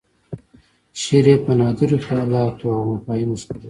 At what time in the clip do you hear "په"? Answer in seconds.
1.45-1.51